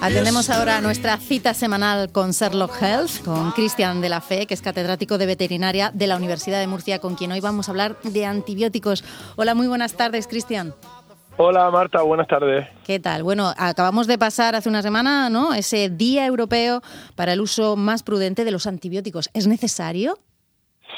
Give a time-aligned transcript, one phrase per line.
[0.00, 4.62] Atendemos ahora nuestra cita semanal con Sherlock Health, con Cristian de la Fe, que es
[4.62, 8.26] catedrático de veterinaria de la Universidad de Murcia, con quien hoy vamos a hablar de
[8.26, 9.02] antibióticos.
[9.34, 10.72] Hola, muy buenas tardes, Cristian.
[11.36, 12.68] Hola Marta, buenas tardes.
[12.84, 13.22] ¿Qué tal?
[13.22, 15.52] Bueno, acabamos de pasar hace una semana, ¿no?
[15.52, 16.80] Ese Día Europeo
[17.16, 19.30] para el uso más prudente de los antibióticos.
[19.32, 20.18] ¿Es necesario?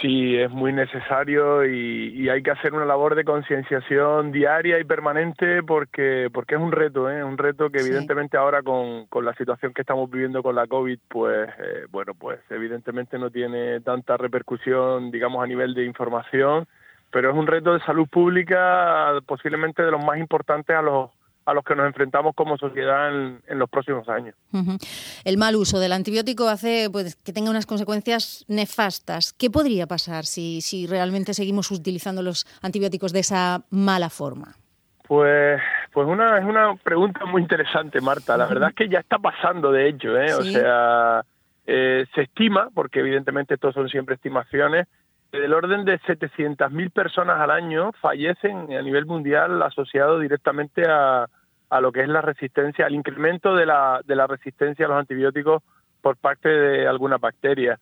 [0.01, 5.63] Sí, es muy necesario y, hay que hacer una labor de concienciación diaria y permanente
[5.63, 7.23] porque porque es un reto, ¿eh?
[7.23, 10.99] un reto que evidentemente ahora con, con, la situación que estamos viviendo con la COVID,
[11.09, 16.67] pues eh, bueno, pues evidentemente no tiene tanta repercusión, digamos, a nivel de información,
[17.11, 21.11] pero es un reto de salud pública posiblemente de los más importantes a los
[21.45, 24.35] a los que nos enfrentamos como sociedad en, los próximos años.
[25.25, 29.33] El mal uso del antibiótico hace pues, que tenga unas consecuencias nefastas.
[29.33, 34.57] ¿Qué podría pasar si, si realmente seguimos utilizando los antibióticos de esa mala forma?
[35.07, 35.61] Pues,
[35.93, 38.37] pues una, es una pregunta muy interesante, Marta.
[38.37, 40.17] La verdad es que ya está pasando, de hecho.
[40.17, 40.33] ¿eh?
[40.33, 41.23] O sea,
[41.67, 44.87] eh, se estima, porque evidentemente estos son siempre estimaciones,
[45.39, 51.27] del orden de 700.000 personas al año fallecen a nivel mundial asociado directamente a,
[51.71, 54.99] a, lo que es la resistencia, al incremento de la, de la resistencia a los
[54.99, 55.63] antibióticos
[56.03, 57.79] por parte de alguna bacteria.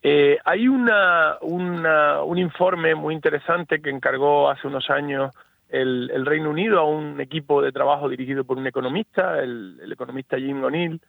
[0.00, 5.34] Eh, hay una, una, un informe muy interesante que encargó hace unos años
[5.68, 9.90] el, el, Reino Unido a un equipo de trabajo dirigido por un economista, el, el
[9.90, 11.00] economista Jim O'Neill,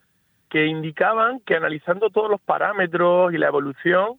[0.50, 4.18] que indicaban que analizando todos los parámetros y la evolución,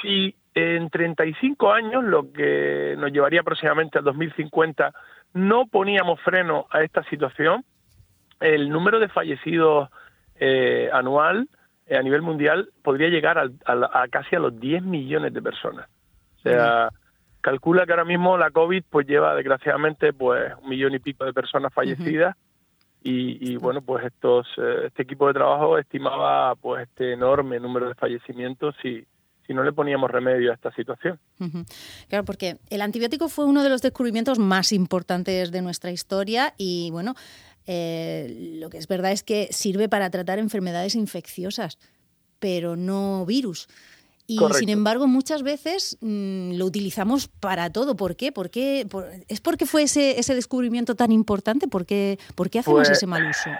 [0.00, 4.92] si en 35 años, lo que nos llevaría aproximadamente al 2050,
[5.34, 7.64] no poníamos freno a esta situación,
[8.40, 9.90] el número de fallecidos
[10.36, 11.48] eh, anual
[11.86, 15.88] eh, a nivel mundial podría llegar a, casi a los 10 millones de personas.
[16.38, 16.88] O sea,
[17.42, 21.32] calcula que ahora mismo la COVID pues lleva desgraciadamente pues un millón y pico de
[21.32, 22.36] personas fallecidas.
[23.02, 27.88] Y, y, bueno pues estos eh, este equipo de trabajo estimaba pues este enorme número
[27.88, 29.06] de fallecimientos y,
[29.50, 31.18] si no le poníamos remedio a esta situación.
[32.08, 36.90] Claro, porque el antibiótico fue uno de los descubrimientos más importantes de nuestra historia y
[36.92, 37.16] bueno,
[37.66, 41.80] eh, lo que es verdad es que sirve para tratar enfermedades infecciosas,
[42.38, 43.66] pero no virus.
[44.28, 47.96] Y sin embargo, muchas veces mm, lo utilizamos para todo.
[47.96, 48.30] ¿Por qué?
[48.30, 48.86] ¿Por qué?
[49.26, 51.66] ¿Es porque fue ese, ese descubrimiento tan importante?
[51.66, 53.50] ¿Por qué, por qué hacemos pues ese mal uso?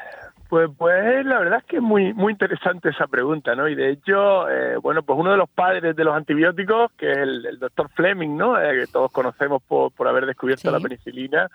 [0.50, 3.68] Pues, pues la verdad es que es muy, muy interesante esa pregunta, ¿no?
[3.68, 7.18] Y de hecho, eh, bueno, pues uno de los padres de los antibióticos, que es
[7.18, 8.60] el, doctor Fleming, ¿no?
[8.60, 11.48] Eh, que todos conocemos por, por haber descubierto la penicilina,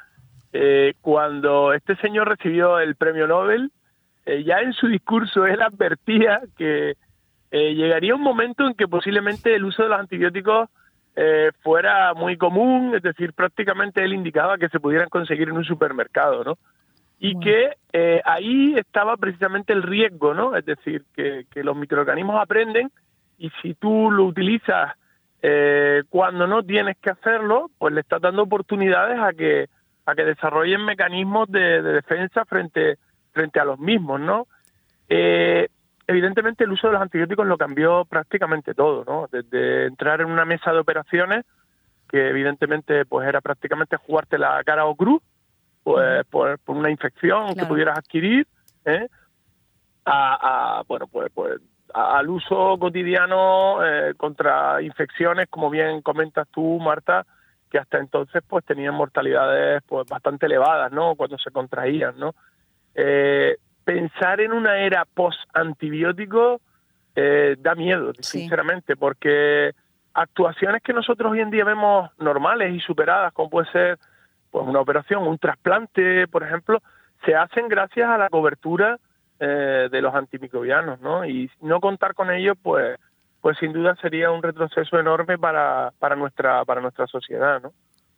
[0.53, 3.69] eh, cuando este señor recibió el premio Nobel,
[4.25, 6.95] ya en su discurso él advertía que
[7.51, 10.69] llegaría un momento en que posiblemente el uso de los antibióticos
[11.61, 16.43] fuera muy común, es decir, prácticamente él indicaba que se pudieran conseguir en un supermercado,
[16.43, 16.57] ¿no?
[17.19, 20.55] Y que eh, ahí estaba precisamente el riesgo, ¿no?
[20.55, 22.91] Es decir, que, los microorganismos aprenden
[23.37, 24.93] y si tú lo utilizas
[25.41, 29.67] eh, cuando no tienes que hacerlo, pues le estás dando oportunidades a que
[30.07, 32.97] a que desarrollen mecanismos de, defensa frente
[33.31, 34.47] frente a los mismos, ¿no?
[35.09, 35.67] Eh,
[36.07, 39.27] evidentemente el uso de los antibióticos lo cambió prácticamente todo, ¿no?
[39.31, 41.45] Desde entrar en una mesa de operaciones
[42.07, 45.21] que evidentemente pues era prácticamente jugarte la cara o cruz
[45.85, 48.47] pues, por, una infección que pudieras adquirir,
[48.85, 49.07] ¿eh?
[50.03, 51.61] a, bueno, pues, pues
[51.93, 57.23] al uso cotidiano eh, contra infecciones, como bien comentas tú, Marta,
[57.69, 61.13] que hasta entonces pues tenían mortalidades pues bastante elevadas, ¿no?
[61.13, 62.33] Cuando se contraían, ¿no?
[62.95, 66.61] Eh, pensar en una era post-antibiótico
[67.15, 69.71] da miedo, sinceramente, porque
[70.15, 73.99] actuaciones que nosotros hoy en día vemos normales y superadas, como puede ser
[74.55, 76.81] pues una operación, un trasplante, por ejemplo,
[77.25, 78.97] se hacen gracias a la cobertura
[79.37, 81.25] eh, de los antimicrobianos, ¿no?
[81.25, 82.97] Y no contar con ellos, pues,
[83.41, 87.73] pues sin duda sería un retroceso enorme para, para nuestra para nuestra sociedad, ¿no?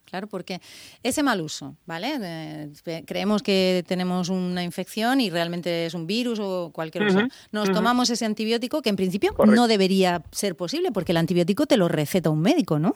[0.06, 0.62] Claro, porque
[1.02, 2.70] ese mal uso, ¿vale?
[3.08, 7.28] creemos que tenemos una infección y realmente es un virus o cualquier cosa.
[7.52, 11.78] Nos tomamos ese antibiótico que en principio no debería ser posible porque el antibiótico te
[11.78, 12.96] lo receta un médico, ¿no?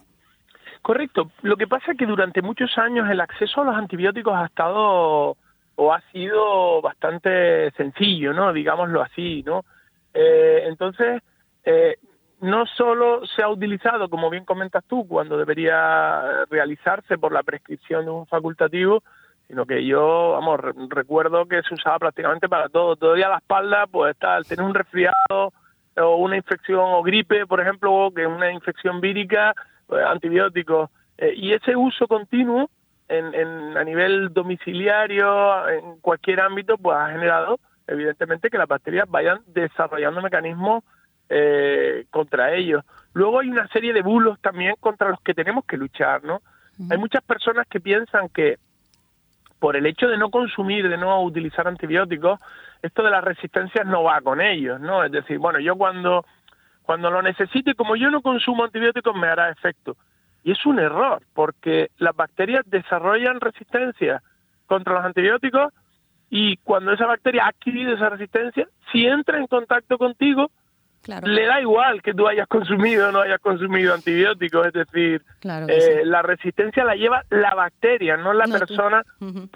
[0.82, 1.32] Correcto.
[1.44, 5.38] Lo que pasa es que durante muchos años el acceso a los antibióticos ha estado
[5.76, 8.52] o ha sido bastante sencillo, ¿no?
[8.52, 9.64] Digámoslo así, ¿no?
[10.14, 11.22] Eh, entonces,
[11.64, 11.98] eh,
[12.42, 18.06] no solo se ha utilizado, como bien comentas tú, cuando debería realizarse por la prescripción
[18.06, 19.04] de un facultativo,
[19.48, 22.96] sino que yo, vamos, recuerdo que se usaba prácticamente para todo.
[22.96, 25.54] Todavía la espalda, pues tal, tener un resfriado
[25.98, 29.54] o una infección o gripe, por ejemplo, que es una infección vírica,
[29.92, 30.90] antibióticos.
[31.18, 32.70] Eh, y ese uso continuo
[33.08, 39.42] en, a nivel domiciliario, en cualquier ámbito, pues ha generado evidentemente que las bacterias vayan
[39.48, 40.84] desarrollando mecanismos
[41.30, 42.84] eh, contra ellos.
[43.14, 46.42] Luego hay una serie de bulos también contra los que tenemos que luchar, ¿no?
[46.90, 48.58] Hay muchas personas que piensan que
[49.60, 52.40] por el hecho de no consumir, de no utilizar antibióticos,
[52.82, 55.04] esto de las resistencias no va con ellos, ¿no?
[55.04, 56.26] Es decir, bueno, yo cuando,
[56.84, 59.96] cuando lo necesite, como yo no consumo antibióticos, me hará efecto.
[60.44, 64.22] Y es un error, porque las bacterias desarrollan resistencia
[64.66, 65.74] contra los antibióticos
[66.30, 70.50] y cuando esa bacteria ha adquirido esa resistencia, si entra en contacto contigo,
[71.24, 75.24] le da igual que tú hayas consumido o no hayas consumido antibióticos, es decir,
[75.68, 79.04] eh, la resistencia la lleva la bacteria, no la persona,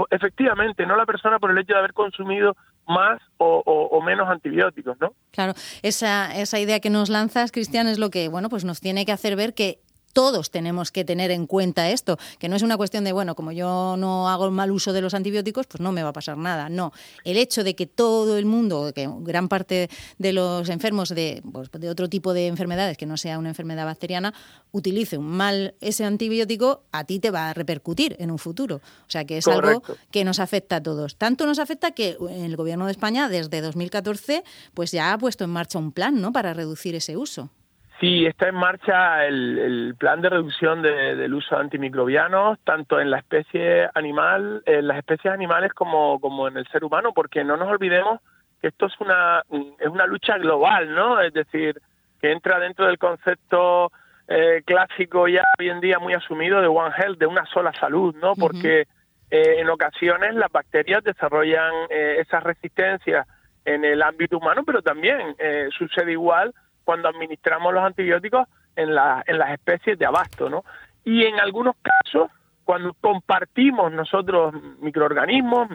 [0.09, 2.57] efectivamente, no la persona por el hecho de haber consumido
[2.87, 5.13] más o, o, menos antibióticos, ¿no?
[5.31, 9.05] Claro, esa, esa idea que nos lanzas, Cristian, es lo que, bueno, pues nos tiene
[9.05, 9.79] que hacer ver que
[10.15, 13.51] todos tenemos que tener en cuenta esto, que no es una cuestión de, bueno, como
[13.51, 16.69] yo no hago mal uso de los antibióticos, pues no me va a pasar nada.
[16.69, 16.93] No,
[17.25, 21.69] el hecho de que todo el mundo, que gran parte de los enfermos de, pues,
[21.69, 24.33] de otro tipo de enfermedades, que no sea una enfermedad bacteriana,
[24.71, 28.77] utilice un mal ese antibiótico, a ti te va a repercutir en un futuro.
[28.77, 31.17] O sea que es algo que nos afecta a todos.
[31.17, 35.49] Tanto nos afecta que el Gobierno de España desde 2014 pues ya ha puesto en
[35.49, 36.31] marcha un plan ¿no?
[36.31, 37.49] para reducir ese uso.
[37.99, 43.19] Sí, está en marcha el, plan de reducción del uso de antimicrobianos, tanto en la
[43.19, 47.69] especie animal, en las especies animales como, como en el ser humano, porque no nos
[47.69, 48.19] olvidemos
[48.61, 49.43] que esto es una,
[49.79, 51.21] es una lucha global, ¿no?
[51.21, 51.79] Es decir,
[52.21, 53.91] que entra dentro del concepto
[54.27, 58.13] eh, clásico ya hoy en día muy asumido de One Health, de una sola salud,
[58.21, 58.33] ¿no?
[58.35, 58.87] Porque
[59.31, 63.25] eh, en ocasiones las bacterias desarrollan eh, esas resistencias
[63.63, 65.35] en el ámbito humano, pero también
[65.75, 66.53] sucede igual
[66.85, 70.63] cuando administramos los antibióticos en, en las especies de abasto, ¿no?
[71.03, 72.31] Y en algunos casos,
[72.63, 75.69] cuando compartimos nosotros microorganismos,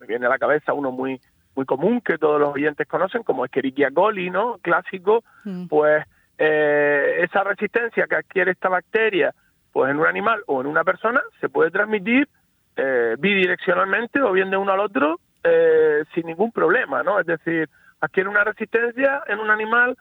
[0.00, 1.20] me viene a la cabeza uno muy
[1.56, 4.58] muy común que todos los oyentes conocen como Escherichia coli, ¿no?
[4.60, 5.66] Clásico, mm.
[5.66, 6.04] pues
[6.38, 9.32] eh, esa resistencia que adquiere esta bacteria,
[9.72, 12.28] pues en un animal o en una persona, se puede transmitir
[12.76, 17.20] eh, bidireccionalmente o bien de uno al otro eh, sin ningún problema, ¿no?
[17.20, 17.68] Es decir,
[18.00, 19.96] adquiere una resistencia en un animal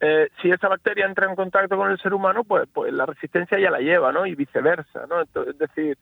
[0.00, 3.58] eh, si esa bacteria entra en contacto con el ser humano, pues, pues la resistencia
[3.58, 4.26] ya la lleva, ¿no?
[4.26, 5.22] Y viceversa, ¿no?
[5.22, 5.96] es decir,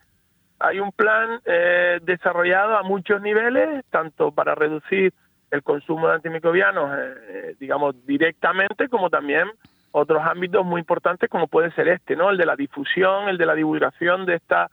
[0.59, 5.13] hay un plan eh, desarrollado a muchos niveles, tanto para reducir
[5.51, 9.49] el consumo de antimicrobianos, eh, digamos, directamente, como también
[9.93, 12.31] otros ámbitos muy importantes como puede ser este, ¿no?
[12.31, 14.69] El de la difusión, el de la divulgación de esta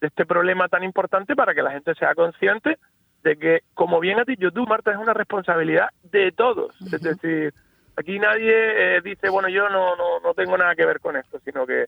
[0.00, 2.76] de este problema tan importante para que la gente sea consciente
[3.22, 6.74] de que, como bien has dicho tú, Marta, es una responsabilidad de todos.
[6.92, 7.54] Es decir,
[7.96, 11.40] Aquí nadie eh, dice, bueno, yo no, no, no tengo nada que ver con esto,
[11.44, 11.86] sino que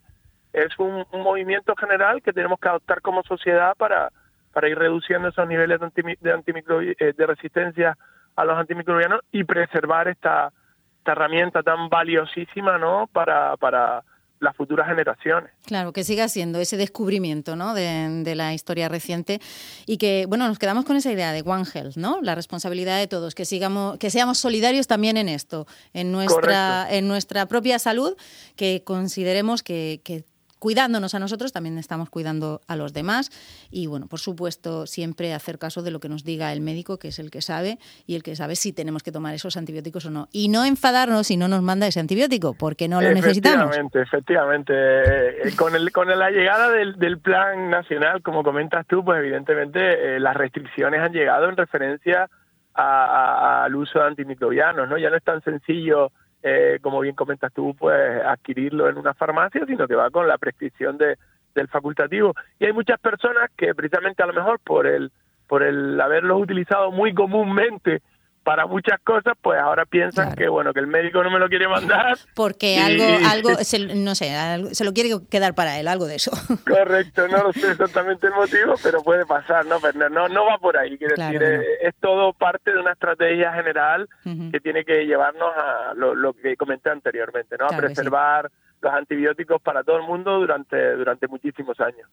[0.52, 4.10] es un, movimiento general que tenemos que adoptar como sociedad para,
[4.52, 7.96] para ir reduciendo esos niveles de, de, eh, de resistencia
[8.36, 10.50] a los antimicrobianos y preservar esta,
[10.98, 13.08] esta herramienta tan valiosísima ¿no?
[13.12, 14.02] para, para
[14.40, 15.50] las futuras generaciones.
[15.66, 17.74] Claro, que siga siendo ese descubrimiento ¿no?
[17.74, 19.40] de, la historia reciente
[19.86, 22.20] y que, bueno, nos quedamos con esa idea de One Health, ¿no?
[22.22, 27.08] La responsabilidad de todos, que sigamos, que seamos solidarios también en esto, en nuestra, en
[27.08, 28.16] nuestra propia salud,
[28.56, 30.24] que consideremos que, que
[30.58, 33.30] cuidándonos a nosotros, también estamos cuidando a los demás.
[33.70, 37.08] Y bueno, por supuesto, siempre hacer caso de lo que nos diga el médico, que
[37.08, 40.10] es el que sabe, y el que sabe si tenemos que tomar esos antibióticos o
[40.10, 40.28] no.
[40.32, 43.76] Y no enfadarnos si no nos manda ese antibiótico, porque no lo necesitamos.
[43.76, 44.72] Efectivamente, efectivamente.
[44.74, 50.16] Eh, con, el, con la llegada del, del, plan nacional, como comentas tú, pues evidentemente
[50.16, 52.28] eh, las restricciones han llegado en referencia
[52.74, 54.98] al uso de antimicrobianos, ¿no?
[54.98, 59.64] Ya no es tan sencillo eh, como bien comentas tú, pues adquirirlo en una farmacia,
[59.66, 61.16] sino que va con la prescripción de,
[61.54, 62.34] del facultativo.
[62.58, 65.10] Y hay muchas personas que precisamente a lo mejor por el,
[65.46, 68.02] por el haberlos utilizado muy comúnmente
[68.48, 71.68] para muchas cosas, pues ahora piensan que bueno que el médico no me lo quiere
[71.68, 72.16] mandar.
[72.34, 73.50] Porque algo algo
[73.94, 74.32] no sé
[74.72, 76.30] se lo quiere quedar para él algo de eso.
[76.66, 80.56] Correcto no lo sé exactamente el motivo pero puede pasar no pero no no va
[80.56, 84.08] por ahí quiero decir es, todo parte de una estrategia general
[84.50, 89.82] que tiene que llevarnos a lo, que comenté anteriormente no a preservar los antibióticos para
[89.82, 92.08] todo el mundo durante, durante muchísimos años.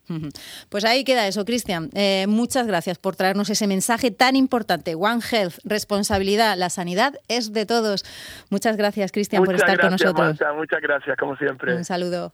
[0.69, 1.89] Pues ahí queda eso, Cristian.
[1.93, 4.95] Eh, muchas gracias por traernos ese mensaje tan importante.
[4.95, 8.03] One Health, responsabilidad, la sanidad es de todos.
[8.49, 10.37] Muchas gracias, Cristian, por estar con nosotros.
[10.55, 11.75] muchas gracias, como siempre.
[11.75, 12.33] Un saludo.